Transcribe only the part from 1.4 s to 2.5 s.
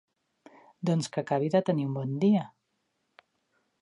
de tenir un bon dia.